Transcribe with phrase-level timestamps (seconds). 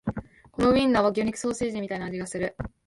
[0.51, 2.57] このウインナーは魚肉ソーセージみたいな味がする